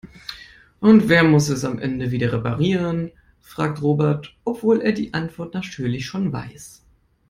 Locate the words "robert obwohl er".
3.83-4.93